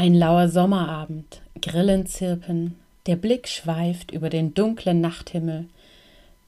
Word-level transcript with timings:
Ein 0.00 0.14
lauer 0.14 0.48
Sommerabend, 0.48 1.42
Grillen 1.60 2.06
zirpen, 2.06 2.74
der 3.04 3.16
Blick 3.16 3.46
schweift 3.46 4.12
über 4.12 4.30
den 4.30 4.54
dunklen 4.54 5.02
Nachthimmel, 5.02 5.66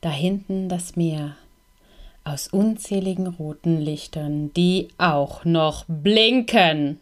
da 0.00 0.08
hinten 0.08 0.70
das 0.70 0.96
Meer, 0.96 1.36
aus 2.24 2.48
unzähligen 2.48 3.26
roten 3.26 3.78
Lichtern, 3.78 4.54
die 4.54 4.88
auch 4.96 5.44
noch 5.44 5.84
blinken. 5.86 6.98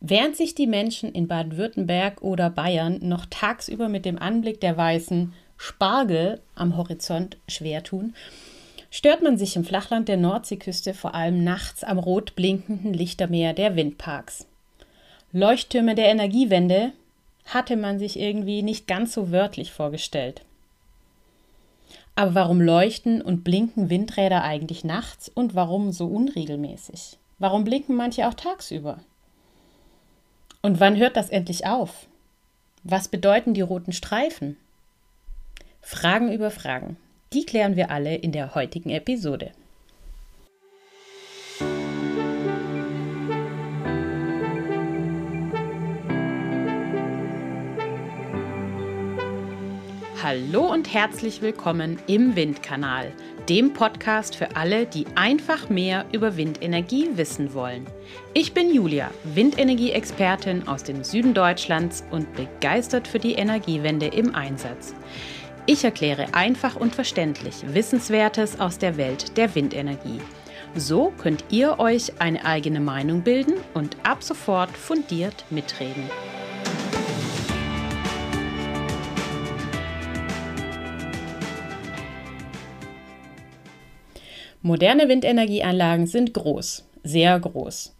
Während 0.00 0.36
sich 0.36 0.54
die 0.54 0.66
Menschen 0.66 1.10
in 1.10 1.26
Baden-Württemberg 1.26 2.20
oder 2.20 2.50
Bayern 2.50 2.98
noch 3.00 3.24
tagsüber 3.30 3.88
mit 3.88 4.04
dem 4.04 4.18
Anblick 4.18 4.60
der 4.60 4.76
weißen 4.76 5.32
Spargel 5.56 6.38
am 6.54 6.76
Horizont 6.76 7.38
schwer 7.48 7.82
tun, 7.82 8.12
stört 8.92 9.22
man 9.22 9.38
sich 9.38 9.56
im 9.56 9.64
Flachland 9.64 10.06
der 10.06 10.18
Nordseeküste 10.18 10.92
vor 10.92 11.14
allem 11.14 11.42
nachts 11.42 11.82
am 11.82 11.98
rot 11.98 12.36
blinkenden 12.36 12.92
Lichtermeer 12.92 13.54
der 13.54 13.74
Windparks. 13.74 14.46
Leuchttürme 15.32 15.94
der 15.94 16.10
Energiewende 16.10 16.92
hatte 17.46 17.76
man 17.76 17.98
sich 17.98 18.20
irgendwie 18.20 18.62
nicht 18.62 18.86
ganz 18.86 19.14
so 19.14 19.32
wörtlich 19.32 19.72
vorgestellt. 19.72 20.42
Aber 22.16 22.34
warum 22.34 22.60
leuchten 22.60 23.22
und 23.22 23.44
blinken 23.44 23.88
Windräder 23.88 24.44
eigentlich 24.44 24.84
nachts 24.84 25.30
und 25.30 25.54
warum 25.54 25.90
so 25.90 26.06
unregelmäßig? 26.06 27.18
Warum 27.38 27.64
blinken 27.64 27.96
manche 27.96 28.28
auch 28.28 28.34
tagsüber? 28.34 28.98
Und 30.60 30.80
wann 30.80 30.98
hört 30.98 31.16
das 31.16 31.30
endlich 31.30 31.66
auf? 31.66 32.06
Was 32.84 33.08
bedeuten 33.08 33.54
die 33.54 33.62
roten 33.62 33.92
Streifen? 33.92 34.58
Fragen 35.80 36.30
über 36.30 36.50
Fragen. 36.50 36.98
Die 37.32 37.46
klären 37.46 37.76
wir 37.76 37.90
alle 37.90 38.14
in 38.14 38.30
der 38.30 38.54
heutigen 38.54 38.90
Episode. 38.90 39.52
Hallo 50.22 50.70
und 50.70 50.92
herzlich 50.92 51.40
willkommen 51.40 51.98
im 52.06 52.36
Windkanal, 52.36 53.10
dem 53.48 53.72
Podcast 53.72 54.36
für 54.36 54.54
alle, 54.54 54.84
die 54.84 55.06
einfach 55.14 55.70
mehr 55.70 56.04
über 56.12 56.36
Windenergie 56.36 57.08
wissen 57.14 57.54
wollen. 57.54 57.86
Ich 58.34 58.52
bin 58.52 58.72
Julia, 58.72 59.10
Windenergie-Expertin 59.24 60.68
aus 60.68 60.84
dem 60.84 61.02
Süden 61.02 61.32
Deutschlands 61.32 62.04
und 62.10 62.30
begeistert 62.34 63.08
für 63.08 63.18
die 63.18 63.32
Energiewende 63.32 64.06
im 64.06 64.34
Einsatz. 64.34 64.94
Ich 65.64 65.84
erkläre 65.84 66.34
einfach 66.34 66.74
und 66.74 66.92
verständlich 66.92 67.54
Wissenswertes 67.72 68.58
aus 68.58 68.78
der 68.78 68.96
Welt 68.96 69.36
der 69.36 69.54
Windenergie. 69.54 70.20
So 70.74 71.12
könnt 71.18 71.44
ihr 71.50 71.78
euch 71.78 72.20
eine 72.20 72.44
eigene 72.44 72.80
Meinung 72.80 73.22
bilden 73.22 73.54
und 73.72 73.96
ab 74.02 74.24
sofort 74.24 74.70
fundiert 74.70 75.44
mitreden. 75.50 76.10
Moderne 84.62 85.08
Windenergieanlagen 85.08 86.08
sind 86.08 86.34
groß, 86.34 86.84
sehr 87.04 87.38
groß. 87.38 87.94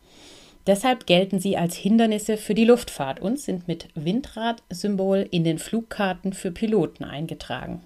Deshalb 0.66 1.06
gelten 1.06 1.40
sie 1.40 1.56
als 1.56 1.74
Hindernisse 1.74 2.36
für 2.36 2.54
die 2.54 2.64
Luftfahrt 2.64 3.20
und 3.20 3.40
sind 3.40 3.66
mit 3.66 3.88
Windradsymbol 3.94 5.26
in 5.30 5.42
den 5.42 5.58
Flugkarten 5.58 6.32
für 6.32 6.52
Piloten 6.52 7.04
eingetragen. 7.04 7.82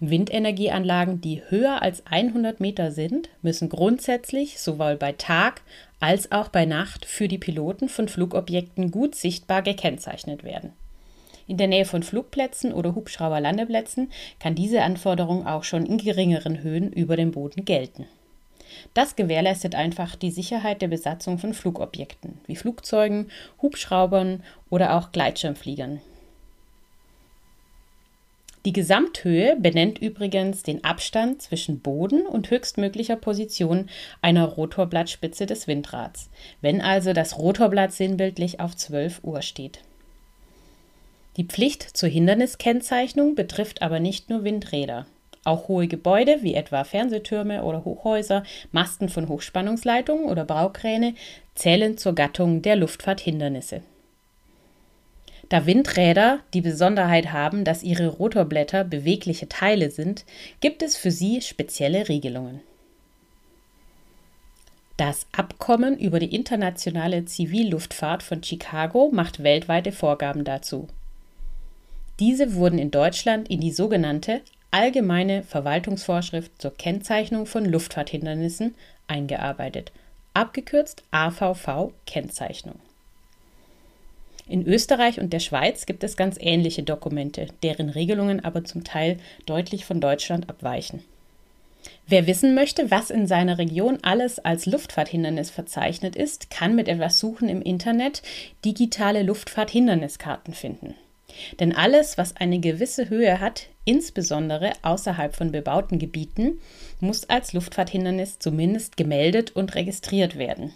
Windenergieanlagen, 0.00 1.20
die 1.20 1.42
höher 1.48 1.82
als 1.82 2.06
100 2.06 2.60
Meter 2.60 2.92
sind, 2.92 3.28
müssen 3.42 3.68
grundsätzlich 3.68 4.60
sowohl 4.60 4.96
bei 4.96 5.12
Tag 5.12 5.62
als 5.98 6.30
auch 6.30 6.48
bei 6.48 6.64
Nacht 6.64 7.04
für 7.04 7.26
die 7.26 7.38
Piloten 7.38 7.88
von 7.88 8.08
Flugobjekten 8.08 8.92
gut 8.92 9.16
sichtbar 9.16 9.62
gekennzeichnet 9.62 10.44
werden. 10.44 10.72
In 11.48 11.56
der 11.56 11.66
Nähe 11.66 11.84
von 11.84 12.02
Flugplätzen 12.02 12.72
oder 12.72 12.94
Hubschrauberlandeplätzen 12.94 14.12
kann 14.38 14.54
diese 14.54 14.82
Anforderung 14.82 15.46
auch 15.46 15.64
schon 15.64 15.84
in 15.84 15.98
geringeren 15.98 16.62
Höhen 16.62 16.92
über 16.92 17.16
dem 17.16 17.32
Boden 17.32 17.64
gelten. 17.64 18.06
Das 18.94 19.16
gewährleistet 19.16 19.74
einfach 19.74 20.16
die 20.16 20.30
Sicherheit 20.30 20.82
der 20.82 20.88
Besatzung 20.88 21.38
von 21.38 21.54
Flugobjekten, 21.54 22.40
wie 22.46 22.56
Flugzeugen, 22.56 23.30
Hubschraubern 23.62 24.42
oder 24.70 24.96
auch 24.96 25.12
Gleitschirmfliegern. 25.12 26.00
Die 28.64 28.72
Gesamthöhe 28.72 29.56
benennt 29.56 29.98
übrigens 29.98 30.62
den 30.62 30.84
Abstand 30.84 31.40
zwischen 31.40 31.80
Boden 31.80 32.26
und 32.26 32.50
höchstmöglicher 32.50 33.16
Position 33.16 33.88
einer 34.20 34.44
Rotorblattspitze 34.44 35.46
des 35.46 35.68
Windrads, 35.68 36.28
wenn 36.60 36.80
also 36.80 37.12
das 37.12 37.38
Rotorblatt 37.38 37.92
sinnbildlich 37.92 38.60
auf 38.60 38.76
12 38.76 39.20
Uhr 39.22 39.42
steht. 39.42 39.80
Die 41.36 41.44
Pflicht 41.44 41.82
zur 41.96 42.08
Hinderniskennzeichnung 42.08 43.36
betrifft 43.36 43.80
aber 43.80 44.00
nicht 44.00 44.28
nur 44.28 44.42
Windräder. 44.42 45.06
Auch 45.48 45.66
hohe 45.66 45.88
Gebäude 45.88 46.42
wie 46.42 46.52
etwa 46.52 46.84
Fernsehtürme 46.84 47.64
oder 47.64 47.82
Hochhäuser, 47.82 48.42
Masten 48.70 49.08
von 49.08 49.30
Hochspannungsleitungen 49.30 50.26
oder 50.26 50.44
Braukräne 50.44 51.14
zählen 51.54 51.96
zur 51.96 52.14
Gattung 52.14 52.60
der 52.60 52.76
Luftfahrthindernisse. 52.76 53.80
Da 55.48 55.64
Windräder 55.64 56.40
die 56.52 56.60
Besonderheit 56.60 57.32
haben, 57.32 57.64
dass 57.64 57.82
ihre 57.82 58.08
Rotorblätter 58.08 58.84
bewegliche 58.84 59.48
Teile 59.48 59.90
sind, 59.90 60.26
gibt 60.60 60.82
es 60.82 60.98
für 60.98 61.10
sie 61.10 61.40
spezielle 61.40 62.10
Regelungen. 62.10 62.60
Das 64.98 65.26
Abkommen 65.32 65.98
über 65.98 66.18
die 66.18 66.34
internationale 66.34 67.24
Zivilluftfahrt 67.24 68.22
von 68.22 68.42
Chicago 68.42 69.08
macht 69.14 69.42
weltweite 69.42 69.92
Vorgaben 69.92 70.44
dazu. 70.44 70.88
Diese 72.20 72.52
wurden 72.52 72.78
in 72.78 72.90
Deutschland 72.90 73.48
in 73.48 73.60
die 73.60 73.72
sogenannte 73.72 74.42
Allgemeine 74.70 75.42
Verwaltungsvorschrift 75.42 76.60
zur 76.60 76.74
Kennzeichnung 76.76 77.46
von 77.46 77.64
Luftfahrthindernissen 77.64 78.74
eingearbeitet, 79.06 79.92
abgekürzt 80.34 81.02
AVV 81.10 81.92
Kennzeichnung. 82.06 82.78
In 84.46 84.66
Österreich 84.66 85.20
und 85.20 85.32
der 85.32 85.40
Schweiz 85.40 85.86
gibt 85.86 86.04
es 86.04 86.16
ganz 86.16 86.36
ähnliche 86.40 86.82
Dokumente, 86.82 87.48
deren 87.62 87.90
Regelungen 87.90 88.44
aber 88.44 88.64
zum 88.64 88.84
Teil 88.84 89.18
deutlich 89.46 89.84
von 89.84 90.00
Deutschland 90.00 90.48
abweichen. 90.48 91.02
Wer 92.06 92.26
wissen 92.26 92.54
möchte, 92.54 92.90
was 92.90 93.10
in 93.10 93.26
seiner 93.26 93.58
Region 93.58 93.98
alles 94.02 94.38
als 94.38 94.66
Luftfahrthindernis 94.66 95.50
verzeichnet 95.50 96.16
ist, 96.16 96.50
kann 96.50 96.74
mit 96.74 96.88
etwas 96.88 97.18
Suchen 97.18 97.48
im 97.48 97.62
Internet 97.62 98.22
digitale 98.64 99.22
Luftfahrthinderniskarten 99.22 100.54
finden. 100.54 100.94
Denn 101.60 101.74
alles, 101.74 102.18
was 102.18 102.36
eine 102.36 102.58
gewisse 102.58 103.08
Höhe 103.08 103.40
hat, 103.40 103.66
insbesondere 103.84 104.72
außerhalb 104.82 105.34
von 105.34 105.52
bebauten 105.52 105.98
Gebieten, 105.98 106.60
muss 107.00 107.28
als 107.28 107.52
Luftfahrthindernis 107.52 108.38
zumindest 108.38 108.96
gemeldet 108.96 109.54
und 109.54 109.74
registriert 109.74 110.36
werden. 110.36 110.72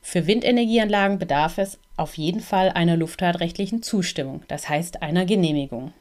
Für 0.00 0.26
Windenergieanlagen 0.26 1.18
bedarf 1.18 1.58
es 1.58 1.78
auf 1.96 2.16
jeden 2.18 2.40
Fall 2.40 2.70
einer 2.70 2.96
luftfahrtrechtlichen 2.96 3.82
Zustimmung, 3.82 4.42
das 4.48 4.68
heißt 4.68 5.00
einer 5.00 5.24
Genehmigung. 5.24 5.92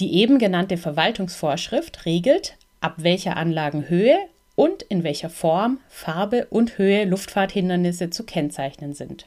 Die 0.00 0.14
eben 0.14 0.38
genannte 0.38 0.76
Verwaltungsvorschrift 0.76 2.04
regelt, 2.04 2.56
ab 2.80 2.94
welcher 2.98 3.36
Anlagenhöhe 3.36 4.18
und 4.54 4.82
in 4.82 5.02
welcher 5.02 5.30
Form, 5.30 5.80
Farbe 5.88 6.46
und 6.50 6.78
Höhe 6.78 7.04
Luftfahrthindernisse 7.04 8.10
zu 8.10 8.24
kennzeichnen 8.24 8.92
sind. 8.92 9.26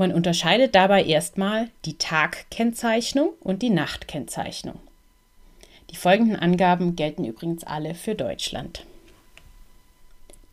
Man 0.00 0.14
unterscheidet 0.14 0.74
dabei 0.74 1.04
erstmal 1.04 1.68
die 1.84 1.98
Tagkennzeichnung 1.98 3.34
und 3.40 3.60
die 3.60 3.68
Nachtkennzeichnung. 3.68 4.80
Die 5.90 5.96
folgenden 5.96 6.36
Angaben 6.36 6.96
gelten 6.96 7.26
übrigens 7.26 7.64
alle 7.64 7.94
für 7.94 8.14
Deutschland. 8.14 8.86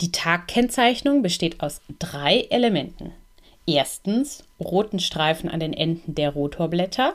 Die 0.02 0.12
Tagkennzeichnung 0.12 1.22
besteht 1.22 1.62
aus 1.62 1.80
drei 1.98 2.42
Elementen. 2.50 3.14
Erstens 3.66 4.44
roten 4.60 5.00
Streifen 5.00 5.50
an 5.50 5.62
den 5.62 5.72
Enden 5.72 6.14
der 6.14 6.32
Rotorblätter, 6.32 7.14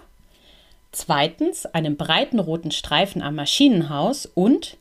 zweitens 0.91 1.67
einem 1.67 1.99
breiten 1.99 2.39
roten 2.39 2.71
Streifen 2.71 3.21
am 3.21 3.35
Maschinenhaus 3.35 4.25
und 4.25 4.79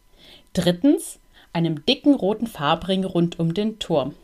drittens 0.53 1.19
einem 1.51 1.85
dicken 1.85 2.15
roten 2.15 2.47
Farbring 2.47 3.03
rund 3.03 3.39
um 3.39 3.53
den 3.53 3.77
Turm. 3.77 4.15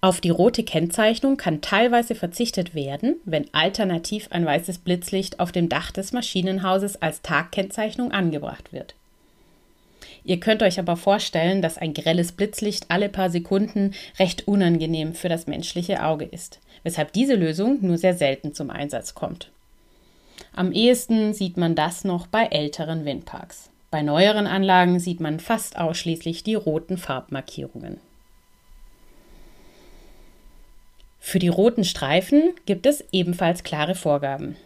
Auf 0.00 0.20
die 0.20 0.30
rote 0.30 0.62
Kennzeichnung 0.62 1.36
kann 1.36 1.60
teilweise 1.60 2.14
verzichtet 2.14 2.74
werden, 2.74 3.16
wenn 3.24 3.52
alternativ 3.52 4.28
ein 4.30 4.46
weißes 4.46 4.78
Blitzlicht 4.78 5.40
auf 5.40 5.50
dem 5.50 5.68
Dach 5.68 5.90
des 5.90 6.12
Maschinenhauses 6.12 7.02
als 7.02 7.20
Tagkennzeichnung 7.22 8.12
angebracht 8.12 8.72
wird. 8.72 8.94
Ihr 10.24 10.38
könnt 10.38 10.62
euch 10.62 10.78
aber 10.78 10.96
vorstellen, 10.96 11.62
dass 11.62 11.78
ein 11.78 11.94
grelles 11.94 12.32
Blitzlicht 12.32 12.86
alle 12.90 13.08
paar 13.08 13.30
Sekunden 13.30 13.94
recht 14.20 14.46
unangenehm 14.46 15.14
für 15.14 15.28
das 15.28 15.48
menschliche 15.48 16.04
Auge 16.04 16.26
ist, 16.26 16.60
weshalb 16.84 17.12
diese 17.12 17.34
Lösung 17.34 17.78
nur 17.80 17.98
sehr 17.98 18.14
selten 18.14 18.54
zum 18.54 18.70
Einsatz 18.70 19.14
kommt. 19.14 19.50
Am 20.54 20.70
ehesten 20.70 21.34
sieht 21.34 21.56
man 21.56 21.74
das 21.74 22.04
noch 22.04 22.28
bei 22.28 22.44
älteren 22.46 23.04
Windparks. 23.04 23.70
Bei 23.90 24.02
neueren 24.02 24.46
Anlagen 24.46 25.00
sieht 25.00 25.18
man 25.18 25.40
fast 25.40 25.76
ausschließlich 25.76 26.44
die 26.44 26.54
roten 26.54 26.98
Farbmarkierungen. 26.98 27.98
Für 31.20 31.38
die 31.38 31.48
roten 31.48 31.84
Streifen 31.84 32.54
gibt 32.66 32.86
es 32.86 33.04
ebenfalls 33.12 33.62
klare 33.62 33.94
Vorgaben. 33.94 34.56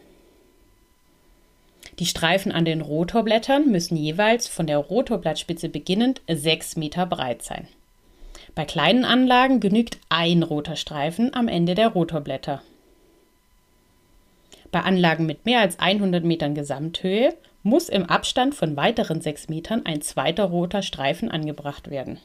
Die 1.98 2.06
Streifen 2.06 2.52
an 2.52 2.64
den 2.64 2.80
Rotorblättern 2.80 3.70
müssen 3.70 3.96
jeweils 3.96 4.48
von 4.48 4.66
der 4.66 4.78
Rotorblattspitze 4.78 5.68
beginnend 5.68 6.20
6 6.28 6.76
Meter 6.76 7.06
breit 7.06 7.42
sein. 7.42 7.68
Bei 8.54 8.64
kleinen 8.64 9.04
Anlagen 9.04 9.60
genügt 9.60 9.98
ein 10.08 10.42
roter 10.42 10.76
Streifen 10.76 11.34
am 11.34 11.48
Ende 11.48 11.74
der 11.74 11.88
Rotorblätter. 11.88 12.62
Bei 14.70 14.80
Anlagen 14.80 15.26
mit 15.26 15.44
mehr 15.44 15.60
als 15.60 15.78
100 15.78 16.24
Metern 16.24 16.54
Gesamthöhe 16.54 17.34
muss 17.62 17.88
im 17.88 18.04
Abstand 18.04 18.54
von 18.54 18.76
weiteren 18.76 19.20
6 19.20 19.48
Metern 19.48 19.84
ein 19.84 20.00
zweiter 20.00 20.44
roter 20.44 20.82
Streifen 20.82 21.30
angebracht 21.30 21.90
werden. 21.90 22.18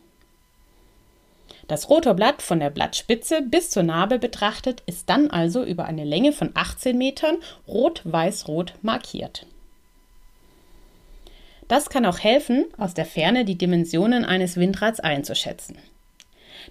Das 1.67 1.89
Rotorblatt 1.89 2.41
von 2.41 2.59
der 2.59 2.69
Blattspitze 2.69 3.41
bis 3.41 3.69
zur 3.69 3.83
Narbe 3.83 4.19
betrachtet 4.19 4.81
ist 4.85 5.09
dann 5.09 5.29
also 5.29 5.63
über 5.63 5.85
eine 5.85 6.05
Länge 6.05 6.31
von 6.31 6.51
18 6.53 6.97
Metern 6.97 7.37
rot-weiß-rot 7.67 8.75
markiert. 8.81 9.45
Das 11.67 11.89
kann 11.89 12.05
auch 12.05 12.19
helfen, 12.19 12.65
aus 12.77 12.93
der 12.93 13.05
Ferne 13.05 13.43
die 13.43 13.57
Dimensionen 13.57 14.23
eines 14.23 14.55
Windrads 14.55 15.01
einzuschätzen. 15.01 15.77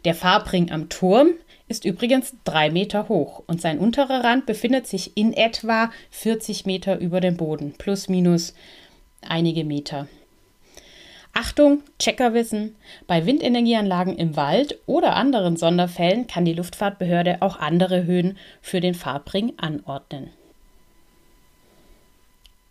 Der 0.06 0.14
Farbring 0.14 0.70
am 0.70 0.88
Turm 0.88 1.34
ist 1.68 1.84
übrigens 1.84 2.34
drei 2.44 2.70
Meter 2.70 3.08
hoch 3.08 3.42
und 3.46 3.60
sein 3.60 3.78
unterer 3.78 4.24
Rand 4.24 4.46
befindet 4.46 4.86
sich 4.86 5.16
in 5.16 5.34
etwa 5.34 5.90
40 6.10 6.64
Meter 6.64 6.98
über 6.98 7.20
dem 7.20 7.36
Boden, 7.36 7.74
plus 7.76 8.08
minus 8.08 8.54
einige 9.20 9.64
Meter. 9.64 10.08
Achtung, 11.38 11.82
Checkerwissen. 11.98 12.76
Bei 13.06 13.26
Windenergieanlagen 13.26 14.16
im 14.16 14.36
Wald 14.36 14.78
oder 14.86 15.16
anderen 15.16 15.58
Sonderfällen 15.58 16.26
kann 16.26 16.46
die 16.46 16.54
Luftfahrtbehörde 16.54 17.42
auch 17.42 17.58
andere 17.58 18.06
Höhen 18.06 18.38
für 18.62 18.80
den 18.80 18.94
Farbring 18.94 19.52
anordnen. 19.58 20.30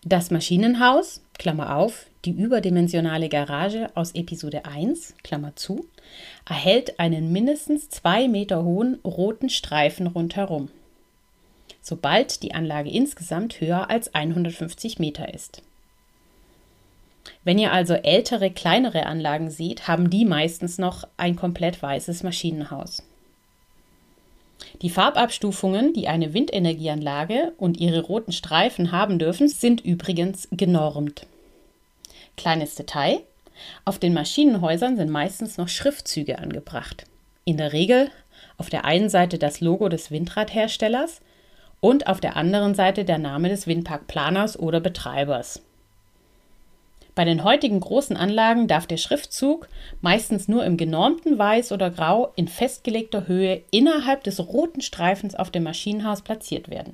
Das 0.04 0.32
Maschinenhaus, 0.32 1.22
Klammer 1.38 1.76
auf, 1.76 2.08
die 2.26 2.32
überdimensionale 2.32 3.30
Garage 3.30 3.92
aus 3.94 4.16
Episode 4.16 4.66
1, 4.66 5.14
Klammer 5.24 5.56
zu, 5.56 5.86
erhält 6.50 7.00
einen 7.00 7.32
mindestens 7.32 7.92
zwei 7.92 8.28
Meter 8.28 8.64
hohen 8.64 8.96
roten 9.06 9.50
Streifen 9.50 10.08
rundherum, 10.08 10.70
sobald 11.84 12.42
die 12.42 12.56
Anlage 12.56 12.90
insgesamt 12.90 13.62
höher 13.62 13.92
als 13.92 14.16
150 14.16 14.98
Meter 14.98 15.32
ist. 15.32 15.62
Wenn 17.44 17.58
ihr 17.60 17.72
also 17.72 17.94
ältere, 17.94 18.52
kleinere 18.52 19.06
Anlagen 19.06 19.50
seht, 19.50 19.88
haben 19.88 20.10
die 20.10 20.26
meistens 20.26 20.78
noch 20.78 21.08
ein 21.18 21.36
komplett 21.36 21.82
weißes 21.82 22.24
Maschinenhaus. 22.24 23.04
Die 24.82 24.90
Farbabstufungen, 24.90 25.94
die 25.94 26.08
eine 26.08 26.34
Windenergieanlage 26.34 27.54
und 27.58 27.78
ihre 27.78 28.02
roten 28.02 28.32
Streifen 28.32 28.92
haben 28.92 29.20
dürfen, 29.20 29.48
sind 29.48 29.82
übrigens 29.82 30.48
genormt. 30.52 31.28
Kleines 32.38 32.76
Detail: 32.76 33.20
Auf 33.86 34.00
den 34.00 34.14
Maschinenhäusern 34.14 34.98
sind 34.98 35.10
meistens 35.10 35.58
noch 35.58 35.70
Schriftzüge 35.70 36.40
angebracht. 36.40 37.06
In 37.46 37.58
der 37.58 37.74
Regel 37.74 38.10
auf 38.58 38.70
der 38.70 38.86
einen 38.86 39.10
Seite 39.10 39.38
das 39.38 39.62
Logo 39.62 39.90
des 39.90 40.12
Windradherstellers 40.12 41.22
und 41.80 42.08
auf 42.08 42.20
der 42.20 42.36
anderen 42.36 42.76
Seite 42.76 43.06
der 43.06 43.18
Name 43.18 43.50
des 43.50 43.68
Windparkplaners 43.68 44.58
oder 44.58 44.80
Betreibers. 44.80 45.62
Bei 47.16 47.24
den 47.24 47.46
heutigen 47.46 47.80
großen 47.80 48.18
Anlagen 48.18 48.68
darf 48.68 48.88
der 48.88 48.98
Schriftzug 48.98 49.70
meistens 50.02 50.50
nur 50.50 50.66
im 50.66 50.76
genormten 50.76 51.38
Weiß 51.38 51.72
oder 51.72 51.90
Grau 51.90 52.34
in 52.36 52.50
festgelegter 52.50 53.26
Höhe 53.28 53.62
innerhalb 53.72 54.24
des 54.26 54.46
roten 54.46 54.82
Streifens 54.82 55.34
auf 55.34 55.50
dem 55.50 55.64
Maschinenhaus 55.64 56.22
platziert 56.22 56.70
werden. 56.70 56.94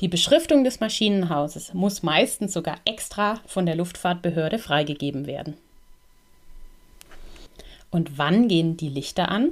Die 0.00 0.08
Beschriftung 0.08 0.64
des 0.64 0.80
Maschinenhauses 0.80 1.72
muss 1.72 2.02
meistens 2.02 2.52
sogar 2.52 2.76
extra 2.84 3.40
von 3.46 3.64
der 3.64 3.74
Luftfahrtbehörde 3.74 4.58
freigegeben 4.58 5.26
werden. 5.26 5.56
Und 7.90 8.18
wann 8.18 8.48
gehen 8.48 8.76
die 8.76 8.88
Lichter 8.88 9.30
an? 9.30 9.50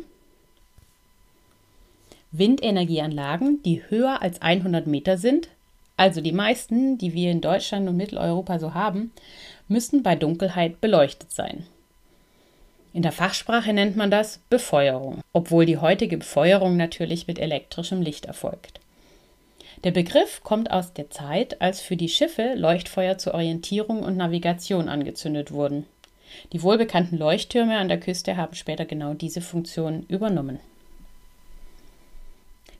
Windenergieanlagen, 2.32 3.62
die 3.62 3.82
höher 3.88 4.23
als 4.23 4.41
100 4.41 4.87
Meter 4.87 5.19
sind, 5.19 5.49
also 5.97 6.23
die 6.23 6.32
meisten, 6.32 6.97
die 6.97 7.12
wir 7.12 7.31
in 7.31 7.43
Deutschland 7.43 7.87
und 7.87 7.97
Mitteleuropa 7.97 8.59
so 8.59 8.73
haben, 8.73 9.12
müssen 9.70 10.02
bei 10.02 10.17
Dunkelheit 10.17 10.81
beleuchtet 10.81 11.32
sein. 11.32 11.64
In 12.93 13.02
der 13.02 13.12
Fachsprache 13.12 13.72
nennt 13.72 13.96
man 13.96 14.11
das 14.11 14.40
Befeuerung, 14.50 15.20
obwohl 15.32 15.64
die 15.64 15.78
heutige 15.78 16.19
Befeuerung 16.19 16.76
natürlich 16.76 17.28
mit 17.28 17.38
elektrischem 17.38 18.02
Licht 18.02 18.26
erfolgt. 18.26 18.81
Der 19.84 19.93
Begriff 19.93 20.43
kommt 20.43 20.72
aus 20.72 20.93
der 20.93 21.08
Zeit, 21.08 21.62
als 21.62 21.81
für 21.81 21.96
die 21.96 22.08
Schiffe 22.08 22.55
Leuchtfeuer 22.56 23.17
zur 23.17 23.34
Orientierung 23.34 24.02
und 24.02 24.17
Navigation 24.17 24.88
angezündet 24.88 25.52
wurden. 25.52 25.87
Die 26.52 26.62
wohlbekannten 26.62 27.17
Leuchttürme 27.17 27.78
an 27.78 27.88
der 27.88 28.00
Küste 28.00 28.37
haben 28.37 28.55
später 28.55 28.84
genau 28.84 29.14
diese 29.14 29.40
Funktion 29.40 30.05
übernommen. 30.08 30.58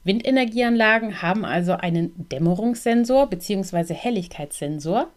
Windenergieanlagen 0.03 1.21
haben 1.21 1.45
also 1.45 1.73
einen 1.73 2.13
Dämmerungssensor 2.31 3.29
bzw. 3.29 3.93
Helligkeitssensor, 3.93 5.09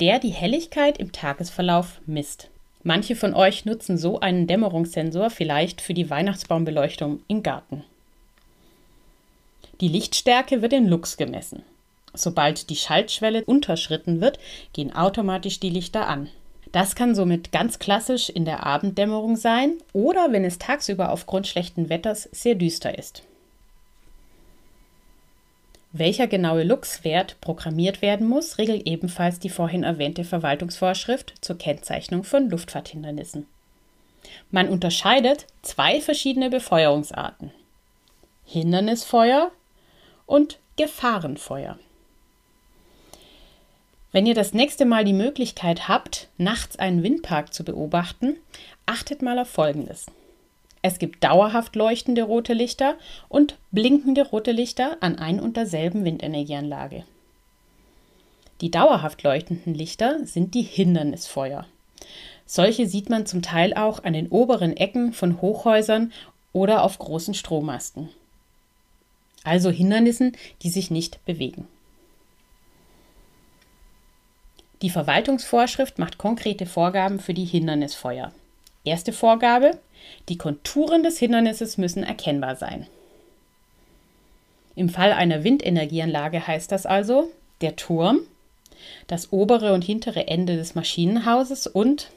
der 0.00 0.18
die 0.18 0.30
Helligkeit 0.30 0.98
im 0.98 1.12
Tagesverlauf 1.12 2.00
misst. 2.06 2.50
Manche 2.82 3.16
von 3.16 3.34
euch 3.34 3.64
nutzen 3.64 3.96
so 3.96 4.20
einen 4.20 4.46
Dämmerungssensor 4.46 5.30
vielleicht 5.30 5.80
für 5.80 5.94
die 5.94 6.10
Weihnachtsbaumbeleuchtung 6.10 7.20
im 7.26 7.42
Garten. 7.42 7.84
Die 9.80 9.88
Lichtstärke 9.88 10.60
wird 10.60 10.72
in 10.72 10.88
Lux 10.88 11.16
gemessen. 11.16 11.62
Sobald 12.14 12.68
die 12.70 12.76
Schaltschwelle 12.76 13.44
unterschritten 13.44 14.20
wird, 14.20 14.38
gehen 14.72 14.94
automatisch 14.94 15.60
die 15.60 15.70
Lichter 15.70 16.06
an. 16.06 16.28
Das 16.72 16.94
kann 16.94 17.14
somit 17.14 17.52
ganz 17.52 17.78
klassisch 17.78 18.28
in 18.28 18.44
der 18.44 18.66
Abenddämmerung 18.66 19.36
sein 19.36 19.78
oder 19.92 20.32
wenn 20.32 20.44
es 20.44 20.58
tagsüber 20.58 21.12
aufgrund 21.12 21.46
schlechten 21.46 21.88
Wetters 21.88 22.28
sehr 22.32 22.54
düster 22.54 22.98
ist. 22.98 23.22
Welcher 25.92 26.26
genaue 26.26 26.64
Luxwert 26.64 27.40
programmiert 27.40 28.02
werden 28.02 28.28
muss, 28.28 28.58
regelt 28.58 28.86
ebenfalls 28.86 29.38
die 29.38 29.48
vorhin 29.48 29.84
erwähnte 29.84 30.22
Verwaltungsvorschrift 30.24 31.34
zur 31.40 31.56
Kennzeichnung 31.56 32.24
von 32.24 32.50
Luftfahrthindernissen. 32.50 33.46
Man 34.50 34.68
unterscheidet 34.68 35.46
zwei 35.62 36.00
verschiedene 36.02 36.50
Befeuerungsarten: 36.50 37.52
Hindernisfeuer 38.44 39.50
und 40.26 40.58
Gefahrenfeuer. 40.76 41.78
Wenn 44.12 44.26
ihr 44.26 44.34
das 44.34 44.52
nächste 44.52 44.84
Mal 44.84 45.04
die 45.04 45.12
Möglichkeit 45.14 45.88
habt, 45.88 46.28
nachts 46.36 46.78
einen 46.78 47.02
Windpark 47.02 47.54
zu 47.54 47.64
beobachten, 47.64 48.36
achtet 48.84 49.22
mal 49.22 49.38
auf 49.38 49.48
Folgendes. 49.48 50.06
Es 50.82 50.98
gibt 50.98 51.24
dauerhaft 51.24 51.74
leuchtende 51.76 52.22
rote 52.22 52.52
Lichter 52.52 52.96
und 53.28 53.58
blinkende 53.72 54.26
rote 54.26 54.52
Lichter 54.52 54.96
an 55.00 55.18
ein 55.18 55.40
und 55.40 55.56
derselben 55.56 56.04
Windenergieanlage. 56.04 57.04
Die 58.60 58.70
dauerhaft 58.70 59.22
leuchtenden 59.22 59.74
Lichter 59.74 60.24
sind 60.26 60.54
die 60.54 60.62
Hindernisfeuer. 60.62 61.66
Solche 62.46 62.86
sieht 62.86 63.10
man 63.10 63.26
zum 63.26 63.42
Teil 63.42 63.74
auch 63.74 64.04
an 64.04 64.14
den 64.14 64.28
oberen 64.28 64.76
Ecken 64.76 65.12
von 65.12 65.40
Hochhäusern 65.40 66.12
oder 66.52 66.82
auf 66.82 66.98
großen 66.98 67.34
Strommasten. 67.34 68.08
Also 69.44 69.70
Hindernissen, 69.70 70.36
die 70.62 70.70
sich 70.70 70.90
nicht 70.90 71.24
bewegen. 71.24 71.68
Die 74.82 74.90
Verwaltungsvorschrift 74.90 75.98
macht 75.98 76.18
konkrete 76.18 76.64
Vorgaben 76.64 77.18
für 77.18 77.34
die 77.34 77.44
Hindernisfeuer. 77.44 78.32
Erste 78.84 79.12
Vorgabe, 79.12 79.78
die 80.28 80.38
Konturen 80.38 81.02
des 81.02 81.18
Hindernisses 81.18 81.78
müssen 81.78 82.02
erkennbar 82.02 82.56
sein. 82.56 82.86
Im 84.74 84.88
Fall 84.88 85.12
einer 85.12 85.42
Windenergieanlage 85.42 86.46
heißt 86.46 86.70
das 86.70 86.86
also 86.86 87.30
der 87.60 87.76
Turm, 87.76 88.20
das 89.06 89.32
obere 89.32 89.72
und 89.72 89.82
hintere 89.82 90.28
Ende 90.28 90.56
des 90.56 90.74
Maschinenhauses 90.74 91.66
und 91.66 92.10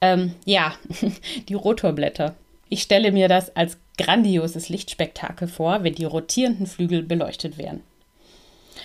ähm, 0.00 0.34
ja, 0.44 0.74
die 1.48 1.54
Rotorblätter. 1.54 2.34
Ich 2.68 2.82
stelle 2.82 3.12
mir 3.12 3.28
das 3.28 3.56
als 3.56 3.78
grandioses 3.98 4.68
Lichtspektakel 4.68 5.48
vor, 5.48 5.84
wenn 5.84 5.94
die 5.94 6.04
rotierenden 6.04 6.66
Flügel 6.66 7.02
beleuchtet 7.02 7.56
werden. 7.58 7.82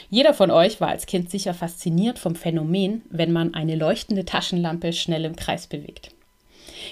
Jeder 0.10 0.34
von 0.34 0.52
euch 0.52 0.80
war 0.80 0.90
als 0.90 1.06
Kind 1.06 1.30
sicher 1.30 1.54
fasziniert 1.54 2.20
vom 2.20 2.36
Phänomen, 2.36 3.02
wenn 3.10 3.32
man 3.32 3.54
eine 3.54 3.76
leuchtende 3.76 4.26
Taschenlampe 4.26 4.94
schnell 4.94 5.26
im 5.26 5.36
Kreis 5.36 5.68
bewegt. 5.68 6.12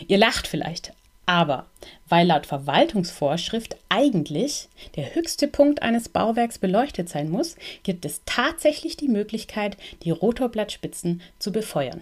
Ihr 0.08 0.18
lacht 0.18 0.48
vielleicht, 0.48 0.94
aber 1.26 1.66
weil 2.08 2.28
laut 2.28 2.46
Verwaltungsvorschrift 2.46 3.76
eigentlich 3.90 4.70
der 4.96 5.16
höchste 5.16 5.48
Punkt 5.48 5.82
eines 5.82 6.08
Bauwerks 6.10 6.60
beleuchtet 6.60 7.10
sein 7.10 7.30
muss, 7.30 7.56
gibt 7.84 8.06
es 8.06 8.22
tatsächlich 8.26 8.98
die 8.98 9.08
Möglichkeit, 9.08 9.78
die 10.04 10.12
Rotorblattspitzen 10.12 11.22
zu 11.40 11.52
befeuern. 11.52 12.02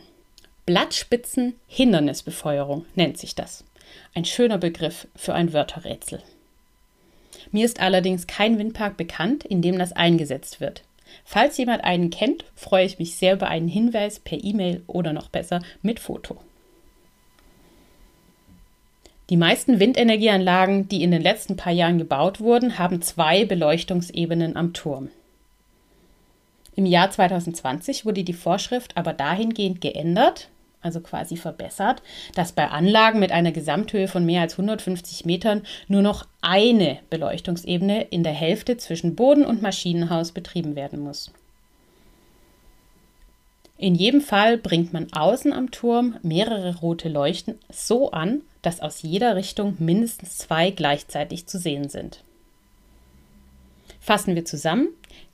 Blattspitzen-Hindernisbefeuerung 0.66 2.86
nennt 2.96 3.18
sich 3.18 3.36
das. 3.36 3.64
Ein 4.16 4.26
schöner 4.26 4.58
Begriff 4.58 5.08
für 5.16 5.34
ein 5.34 5.54
Wörterrätsel. 5.54 6.22
Mir 7.52 7.66
ist 7.66 7.82
allerdings 7.82 8.28
kein 8.28 8.58
Windpark 8.58 8.98
bekannt, 8.98 9.46
in 9.46 9.62
dem 9.62 9.78
das 9.78 9.94
eingesetzt 9.94 10.62
wird. 10.62 10.84
Falls 11.26 11.58
jemand 11.58 11.84
einen 11.84 12.10
kennt, 12.10 12.46
freue 12.56 12.86
ich 12.86 12.98
mich 12.98 13.16
sehr 13.16 13.34
über 13.34 13.48
einen 13.48 13.68
Hinweis 13.68 14.20
per 14.20 14.44
E-Mail 14.44 14.82
oder 14.88 15.14
noch 15.14 15.30
besser 15.30 15.62
mit 15.82 16.00
Foto. 16.00 16.38
Die 19.30 19.38
meisten 19.38 19.80
Windenergieanlagen, 19.80 20.90
die 20.90 21.02
in 21.02 21.12
den 21.12 21.22
letzten 21.22 21.56
paar 21.56 21.72
Jahren 21.72 21.98
gebaut 21.98 22.42
wurden, 22.42 22.78
haben 22.78 23.02
zwei 23.02 23.46
Beleuchtungsebenen 23.46 24.58
am 24.58 24.74
Turm. 24.74 25.10
Im 26.76 26.86
Jahr 26.86 27.10
2020 27.10 28.06
wurde 28.06 28.24
die 28.24 28.34
Vorschrift 28.34 28.98
aber 28.98 29.14
dahingehend 29.14 29.80
geändert, 29.80 30.50
also 30.82 31.00
quasi 31.00 31.38
verbessert, 31.38 32.02
dass 32.36 32.52
bei 32.52 32.68
Anlagen 32.68 33.20
mit 33.20 33.32
einer 33.32 33.54
Gesamthöhe 33.54 34.10
von 34.10 34.26
mehr 34.26 34.42
als 34.42 34.54
150 34.54 35.24
Metern 35.24 35.62
nur 35.88 36.02
noch 36.02 36.28
eine 36.42 37.00
Beleuchtungsebene 37.10 38.04
in 38.04 38.24
der 38.24 38.34
Hälfte 38.34 38.76
zwischen 38.76 39.16
Boden 39.16 39.46
und 39.46 39.62
Maschinenhaus 39.62 40.34
betrieben 40.34 40.76
werden 40.76 41.00
muss. 41.00 41.32
In 43.84 43.96
jedem 43.96 44.22
Fall 44.22 44.58
bringt 44.58 44.94
man 44.94 45.12
außen 45.12 45.52
am 45.52 45.70
Turm 45.70 46.16
mehrere 46.24 46.78
rote 46.78 47.10
Leuchten 47.10 47.60
so 47.70 48.12
an, 48.12 48.42
dass 48.62 48.80
aus 48.80 49.02
jeder 49.02 49.36
Richtung 49.36 49.76
mindestens 49.78 50.38
zwei 50.38 50.72
gleichzeitig 50.72 51.48
zu 51.48 51.60
sehen 51.60 51.90
sind. 51.90 52.24
Fassen 54.00 54.36
wir 54.36 54.46
zusammen, 54.46 54.88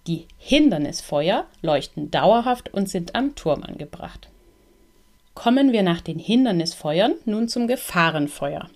die 0.07 0.25
Hindernisfeuer 0.39 1.45
leuchten 1.61 2.09
dauerhaft 2.09 2.73
und 2.73 2.89
sind 2.89 3.13
am 3.13 3.35
Turm 3.35 3.61
angebracht. 3.61 4.29
Kommen 5.35 5.71
wir 5.71 5.83
nach 5.83 6.01
den 6.01 6.17
Hindernisfeuern 6.17 7.13
nun 7.25 7.49
zum 7.49 7.67
Gefahrenfeuer. 7.67 8.67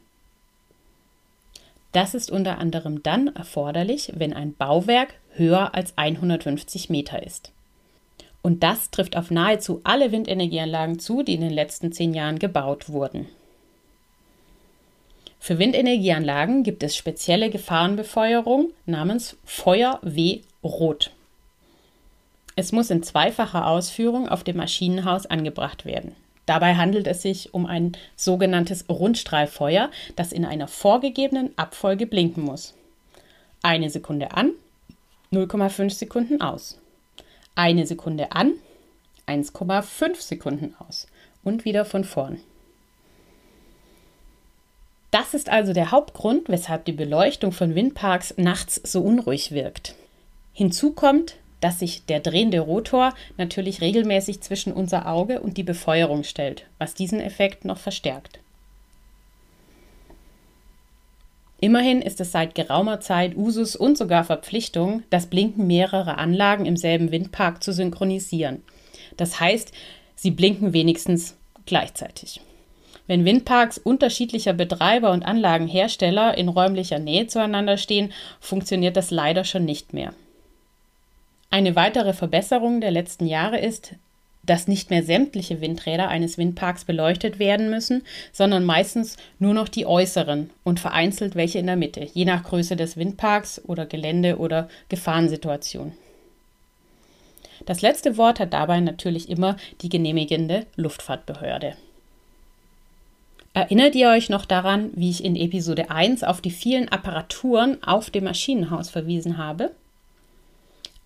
Das 1.93 2.13
ist 2.13 2.29
unter 2.29 2.59
anderem 2.59 3.01
dann 3.01 3.35
erforderlich, 3.35 4.11
wenn 4.15 4.33
ein 4.33 4.53
Bauwerk 4.53 5.15
höher 5.31 5.73
als 5.73 5.97
150 5.97 6.91
Meter 6.91 7.23
ist. 7.23 7.51
Und 8.43 8.61
das 8.61 8.91
trifft 8.91 9.15
auf 9.15 9.31
nahezu 9.31 9.79
alle 9.85 10.11
Windenergieanlagen 10.11 10.99
zu, 10.99 11.23
die 11.23 11.33
in 11.33 11.41
den 11.41 11.49
letzten 11.49 11.93
zehn 11.93 12.13
Jahren 12.13 12.39
gebaut 12.39 12.89
wurden. 12.89 13.27
Für 15.39 15.59
Windenergieanlagen 15.59 16.63
gibt 16.63 16.83
es 16.83 16.95
spezielle 16.95 17.49
Gefahrenbefeuerung 17.49 18.71
namens 18.85 19.37
Feuer 19.45 19.99
W 20.03 20.41
Rot. 20.61 21.11
Es 22.55 22.71
muss 22.71 22.91
in 22.91 23.01
zweifacher 23.01 23.65
Ausführung 23.65 24.27
auf 24.27 24.43
dem 24.43 24.57
Maschinenhaus 24.57 25.25
angebracht 25.25 25.85
werden. 25.85 26.15
Dabei 26.45 26.75
handelt 26.75 27.07
es 27.07 27.21
sich 27.21 27.53
um 27.53 27.65
ein 27.65 27.93
sogenanntes 28.17 28.89
Rundstrahlfeuer, 28.89 29.89
das 30.17 30.33
in 30.33 30.43
einer 30.43 30.67
vorgegebenen 30.67 31.57
Abfolge 31.57 32.05
blinken 32.05 32.43
muss. 32.43 32.73
Eine 33.61 33.89
Sekunde 33.89 34.33
an, 34.33 34.51
0,5 35.31 35.89
Sekunden 35.91 36.41
aus 36.41 36.77
eine 37.55 37.85
Sekunde 37.85 38.31
an, 38.31 38.53
1,5 39.27 40.21
Sekunden 40.21 40.75
aus 40.79 41.07
und 41.43 41.65
wieder 41.65 41.85
von 41.85 42.03
vorn. 42.03 42.39
Das 45.11 45.35
ist 45.35 45.49
also 45.49 45.73
der 45.73 45.91
Hauptgrund, 45.91 46.49
weshalb 46.49 46.85
die 46.85 46.91
Beleuchtung 46.91 47.51
von 47.51 47.75
Windparks 47.75 48.33
nachts 48.37 48.81
so 48.83 49.01
unruhig 49.01 49.51
wirkt. 49.51 49.95
Hinzu 50.53 50.93
kommt, 50.93 51.35
dass 51.61 51.79
sich 51.79 52.05
der 52.05 52.19
drehende 52.19 52.59
Rotor 52.59 53.13
natürlich 53.37 53.79
regelmäßig 53.79 54.41
zwischen 54.41 54.73
unser 54.73 55.07
Auge 55.07 55.39
und 55.39 55.57
die 55.57 55.63
Befeuerung 55.63 56.23
stellt, 56.23 56.65
was 56.77 56.93
diesen 56.93 57.19
Effekt 57.19 57.63
noch 57.63 57.77
verstärkt. 57.77 58.39
Immerhin 61.63 62.01
ist 62.01 62.19
es 62.19 62.33
seit 62.33 62.55
geraumer 62.55 62.99
Zeit 62.99 63.37
Usus 63.37 63.77
und 63.77 63.97
sogar 63.97 64.25
Verpflichtung, 64.25 65.03
das 65.09 65.27
Blinken 65.27 65.65
mehrerer 65.65 66.17
Anlagen 66.17 66.65
im 66.65 66.75
selben 66.75 67.09
Windpark 67.09 67.63
zu 67.63 67.71
synchronisieren. 67.71 68.61
Das 69.15 69.39
heißt, 69.39 69.71
sie 70.13 70.31
blinken 70.31 70.73
wenigstens 70.73 71.37
gleichzeitig. 71.65 72.41
Wenn 73.07 73.23
Windparks 73.23 73.77
unterschiedlicher 73.77 74.51
Betreiber 74.51 75.11
und 75.11 75.23
Anlagenhersteller 75.23 76.37
in 76.37 76.49
räumlicher 76.49 76.99
Nähe 76.99 77.27
zueinander 77.27 77.77
stehen, 77.77 78.11
funktioniert 78.41 78.97
das 78.97 79.09
leider 79.09 79.45
schon 79.45 79.63
nicht 79.63 79.93
mehr. 79.93 80.13
Eine 81.49 81.77
weitere 81.77 82.11
Verbesserung 82.11 82.81
der 82.81 82.91
letzten 82.91 83.25
Jahre 83.25 83.59
ist, 83.59 83.95
dass 84.43 84.67
nicht 84.67 84.89
mehr 84.89 85.03
sämtliche 85.03 85.61
Windräder 85.61 86.09
eines 86.09 86.37
Windparks 86.37 86.85
beleuchtet 86.85 87.39
werden 87.39 87.69
müssen, 87.69 88.03
sondern 88.31 88.65
meistens 88.65 89.17
nur 89.39 89.53
noch 89.53 89.69
die 89.69 89.85
äußeren 89.85 90.49
und 90.63 90.79
vereinzelt 90.79 91.35
welche 91.35 91.59
in 91.59 91.67
der 91.67 91.75
Mitte, 91.75 92.07
je 92.13 92.25
nach 92.25 92.43
Größe 92.43 92.75
des 92.75 92.97
Windparks 92.97 93.61
oder 93.65 93.85
Gelände 93.85 94.37
oder 94.37 94.69
Gefahrensituation. 94.89 95.93
Das 97.65 97.81
letzte 97.81 98.17
Wort 98.17 98.39
hat 98.39 98.53
dabei 98.53 98.81
natürlich 98.81 99.29
immer 99.29 99.55
die 99.81 99.89
genehmigende 99.89 100.65
Luftfahrtbehörde. 100.75 101.77
Erinnert 103.53 103.95
ihr 103.95 104.09
euch 104.09 104.29
noch 104.29 104.45
daran, 104.45 104.89
wie 104.95 105.11
ich 105.11 105.23
in 105.23 105.35
Episode 105.35 105.91
1 105.91 106.23
auf 106.23 106.41
die 106.41 106.51
vielen 106.51 106.89
Apparaturen 106.89 107.81
auf 107.83 108.09
dem 108.09 108.23
Maschinenhaus 108.23 108.89
verwiesen 108.89 109.37
habe? 109.37 109.71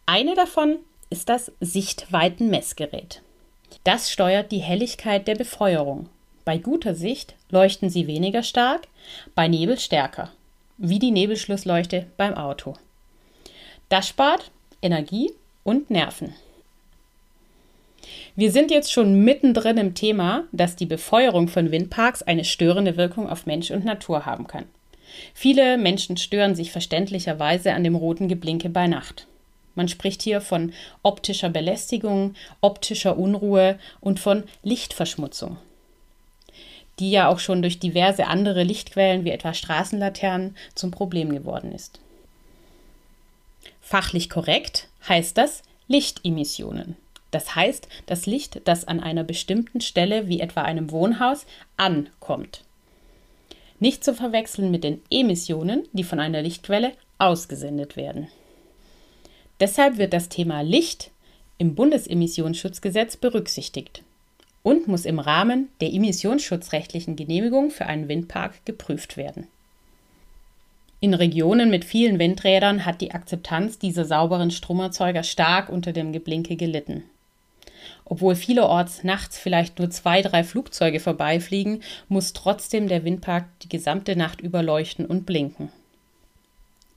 Eine 0.06 0.34
davon 0.34 0.78
ist 1.10 1.28
das 1.28 1.52
Sichtweitenmessgerät. 1.60 3.22
Das 3.84 4.12
steuert 4.12 4.52
die 4.52 4.60
Helligkeit 4.60 5.28
der 5.28 5.36
Befeuerung. 5.36 6.10
Bei 6.46 6.58
guter 6.58 6.96
Sicht 6.96 7.36
leuchten 7.50 7.90
sie 7.90 8.08
weniger 8.08 8.44
stark, 8.44 8.88
bei 9.36 9.48
Nebel 9.48 9.78
stärker, 9.80 10.32
wie 10.78 11.00
die 11.00 11.12
Nebelschlussleuchte 11.12 12.06
beim 12.18 12.34
Auto. 12.34 12.76
Das 13.90 14.08
spart 14.08 14.52
Energie 14.82 15.32
und 15.64 15.90
Nerven. 15.90 16.34
Wir 18.36 18.52
sind 18.52 18.72
jetzt 18.72 18.92
schon 18.92 19.24
mittendrin 19.24 19.78
im 19.78 19.96
Thema, 19.96 20.44
dass 20.52 20.76
die 20.76 20.86
Befeuerung 20.86 21.48
von 21.48 21.72
Windparks 21.72 22.22
eine 22.24 22.46
störende 22.46 22.96
Wirkung 22.96 23.30
auf 23.30 23.46
Mensch 23.46 23.72
und 23.72 23.84
Natur 23.84 24.26
haben 24.26 24.48
kann. 24.48 24.66
Viele 25.34 25.78
Menschen 25.78 26.18
stören 26.18 26.56
sich 26.56 26.72
verständlicherweise 26.72 27.74
an 27.74 27.84
dem 27.84 27.96
roten 27.96 28.28
Geblinke 28.28 28.70
bei 28.70 28.88
Nacht. 28.88 29.28
Man 29.78 29.88
spricht 29.88 30.24
hier 30.24 30.42
von 30.42 30.74
optischer 31.04 31.50
Belästigung, 31.50 32.34
optischer 32.62 33.16
Unruhe 33.16 33.78
und 34.02 34.20
von 34.20 34.44
Lichtverschmutzung, 34.64 35.58
die 36.98 37.12
ja 37.12 37.28
auch 37.28 37.38
schon 37.38 37.62
durch 37.62 37.78
diverse 37.78 38.26
andere 38.26 38.64
Lichtquellen 38.64 39.24
wie 39.24 39.30
etwa 39.30 39.54
Straßenlaternen 39.54 40.58
zum 40.74 40.90
Problem 40.90 41.30
geworden 41.30 41.72
ist. 41.72 42.00
Fachlich 43.80 44.32
korrekt 44.32 44.88
heißt 45.08 45.38
das 45.38 45.62
Lichtemissionen. 45.88 46.96
Das 47.30 47.54
heißt, 47.54 47.88
das 48.08 48.26
Licht, 48.26 48.62
das 48.66 48.88
an 48.88 49.00
einer 49.00 49.24
bestimmten 49.24 49.82
Stelle 49.82 50.28
wie 50.28 50.40
etwa 50.40 50.64
einem 50.64 50.90
Wohnhaus 50.90 51.46
ankommt. 51.76 52.64
Nicht 53.80 54.04
zu 54.04 54.16
verwechseln 54.16 54.72
mit 54.72 54.84
den 54.84 55.04
Emissionen, 55.12 55.88
die 55.94 56.04
von 56.04 56.20
einer 56.20 56.42
Lichtquelle 56.42 56.94
ausgesendet 57.20 57.96
werden. 57.96 58.28
Deshalb 59.60 59.98
wird 59.98 60.14
das 60.14 60.30
Thema 60.30 60.62
Licht 60.62 61.12
im 61.58 61.74
Bundesemissionsschutzgesetz 61.74 63.18
berücksichtigt 63.18 64.04
und 64.62 64.88
muss 64.88 65.06
im 65.06 65.20
Rahmen 65.20 65.70
der 65.82 65.94
emissionsschutzrechtlichen 65.94 67.16
Genehmigung 67.16 67.72
für 67.72 67.86
einen 67.86 68.08
Windpark 68.08 68.66
geprüft 68.66 69.18
werden. 69.18 69.48
In 71.00 71.14
Regionen 71.14 71.70
mit 71.70 71.86
vielen 71.86 72.20
Windrädern 72.20 72.86
hat 72.86 73.02
die 73.02 73.12
Akzeptanz 73.12 73.78
dieser 73.78 74.06
sauberen 74.06 74.52
Stromerzeuger 74.52 75.24
stark 75.24 75.70
unter 75.70 75.94
dem 75.94 76.12
Geblinke 76.12 76.56
gelitten. 76.56 77.04
Obwohl 78.04 78.36
vielerorts 78.36 79.04
nachts 79.04 79.38
vielleicht 79.38 79.80
nur 79.80 79.90
zwei, 79.90 80.22
drei 80.22 80.44
Flugzeuge 80.44 81.00
vorbeifliegen, 81.00 81.84
muss 82.08 82.34
trotzdem 82.34 82.88
der 82.88 83.04
Windpark 83.04 83.46
die 83.62 83.70
gesamte 83.70 84.16
Nacht 84.16 84.42
über 84.42 84.64
leuchten 84.64 85.06
und 85.06 85.26
blinken. 85.26 85.72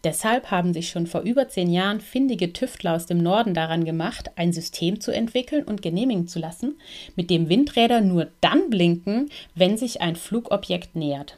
Deshalb 0.03 0.51
haben 0.51 0.73
sich 0.73 0.89
schon 0.89 1.07
vor 1.07 1.21
über 1.21 1.49
zehn 1.49 1.71
Jahren 1.71 2.01
findige 2.01 2.55
Tüftler 2.55 2.95
aus 2.95 3.05
dem 3.05 3.19
Norden 3.19 3.53
daran 3.53 3.85
gemacht, 3.85 4.31
ein 4.37 4.51
System 4.53 4.99
zu 5.01 5.13
entwickeln 5.13 5.65
und 5.65 5.83
genehmigen 5.83 6.27
zu 6.27 6.39
lassen, 6.39 6.81
mit 7.17 7.29
dem 7.29 7.51
Windräder 7.51 8.01
nur 8.01 8.29
dann 8.41 8.71
blinken, 8.71 9.29
wenn 9.55 9.77
sich 9.77 10.01
ein 10.01 10.17
Flugobjekt 10.17 10.97
nähert. 10.97 11.37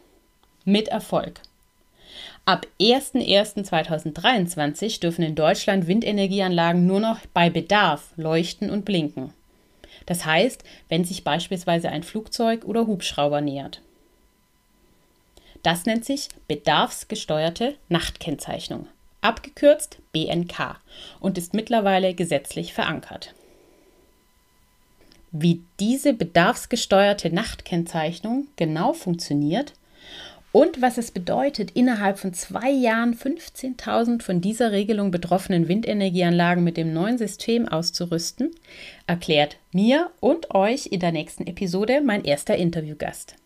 Mit 0.65 0.87
Erfolg. 0.89 1.41
Ab 2.45 2.67
01.01.2023 2.81 5.01
dürfen 5.01 5.23
in 5.23 5.35
Deutschland 5.35 5.89
Windenergieanlagen 5.89 6.87
nur 6.87 7.01
noch 7.01 7.19
bei 7.35 7.51
Bedarf 7.51 8.13
leuchten 8.17 8.71
und 8.71 8.85
blinken. 8.85 9.33
Das 10.07 10.25
heißt, 10.25 10.63
wenn 10.89 11.05
sich 11.05 11.25
beispielsweise 11.25 11.89
ein 11.89 12.05
Flugzeug 12.05 12.65
oder 12.65 12.87
Hubschrauber 12.87 13.41
nähert. 13.41 13.81
Das 15.63 15.87
nennt 15.87 16.05
sich 16.05 16.29
bedarfsgesteuerte 16.49 17.77
Nachtkennzeichnung, 17.89 18.89
abgekürzt 19.21 19.99
BNK, 20.13 20.81
und 21.21 21.39
ist 21.39 21.55
mittlerweile 21.55 22.15
gesetzlich 22.15 22.73
verankert. 22.73 23.35
wie 25.33 25.63
diese 25.81 26.13
bedarfsgesteuerte 26.13 27.35
Nachtkennzeichnung 27.35 28.49
genau 28.57 28.93
funktioniert 28.93 29.73
und 30.53 30.83
was 30.83 30.99
es 30.99 31.11
bedeutet, 31.11 31.71
innerhalb 31.71 32.19
von 32.19 32.35
zwei 32.35 32.71
Jahren 32.71 33.15
15.000 33.15 34.21
von 34.21 34.43
dieser 34.43 34.71
Regelung 34.71 35.11
betroffenen 35.11 35.67
Windenergieanlagen 35.67 36.63
mit 36.63 36.77
dem 36.77 36.93
neuen 36.93 37.17
System 37.17 37.67
auszurüsten, 37.67 38.51
erklärt 39.07 39.57
mir 39.73 40.11
und 40.21 40.55
euch 40.55 40.89
in 40.89 41.01
der 41.01 41.13
nächsten 41.13 41.47
Episode 41.47 42.03
mein 42.05 42.25
erster 42.25 42.57
Interviewgast. 42.57 43.37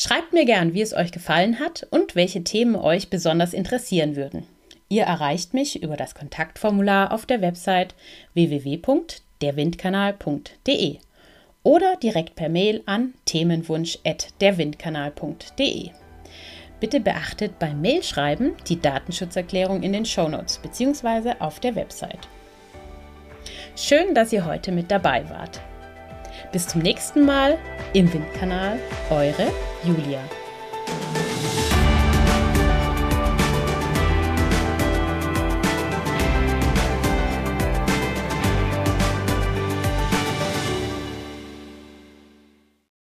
Schreibt 0.00 0.32
mir 0.32 0.44
gern, 0.44 0.74
wie 0.74 0.82
es 0.82 0.94
euch 0.94 1.10
gefallen 1.10 1.58
hat 1.58 1.84
und 1.90 2.14
welche 2.14 2.44
Themen 2.44 2.76
euch 2.76 3.10
besonders 3.10 3.52
interessieren 3.52 4.14
würden. 4.14 4.46
Ihr 4.88 5.02
erreicht 5.02 5.54
mich 5.54 5.82
über 5.82 5.96
das 5.96 6.14
Kontaktformular 6.14 7.12
auf 7.12 7.26
der 7.26 7.40
Website 7.40 7.96
www.derwindkanal.de 8.32 10.98
oder 11.64 11.96
direkt 11.96 12.36
per 12.36 12.48
Mail 12.48 12.84
an 12.86 13.14
themenwunsch.derwindkanal.de. 13.24 15.90
Bitte 16.78 17.00
beachtet 17.00 17.58
beim 17.58 17.82
Mailschreiben 17.82 18.52
die 18.68 18.80
Datenschutzerklärung 18.80 19.82
in 19.82 19.92
den 19.92 20.06
Shownotes 20.06 20.58
bzw. 20.58 21.32
auf 21.40 21.58
der 21.58 21.74
Website. 21.74 22.28
Schön, 23.74 24.14
dass 24.14 24.32
ihr 24.32 24.44
heute 24.44 24.70
mit 24.70 24.92
dabei 24.92 25.28
wart. 25.28 25.60
Bis 26.52 26.66
zum 26.66 26.80
nächsten 26.80 27.26
Mal 27.26 27.58
im 27.92 28.10
Windkanal, 28.12 28.78
eure 29.10 29.52
Julia. 29.84 30.20